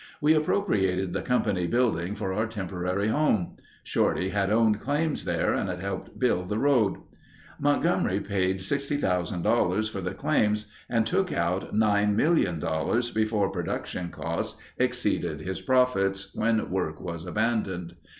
We 0.19 0.33
appropriated 0.33 1.13
the 1.13 1.21
company 1.21 1.67
building 1.67 2.15
for 2.15 2.33
our 2.33 2.47
temporary 2.47 3.09
home. 3.09 3.57
Shorty 3.83 4.29
had 4.29 4.51
owned 4.51 4.79
claims 4.79 5.25
there 5.25 5.53
and 5.53 5.69
had 5.69 5.79
helped 5.79 6.17
build 6.17 6.49
the 6.49 6.57
road. 6.57 6.95
Montgomery 7.59 8.19
paid 8.19 8.61
$60,000 8.61 9.89
for 9.91 10.01
the 10.01 10.15
claims 10.15 10.73
and 10.89 11.05
took 11.05 11.31
out 11.31 11.71
$9,000,000 11.75 13.13
before 13.13 13.51
production 13.51 14.09
costs 14.09 14.59
exceeded 14.79 15.41
his 15.41 15.61
profits, 15.61 16.33
when 16.33 16.71
work 16.71 16.99
was 16.99 17.27
abandoned. 17.27 17.93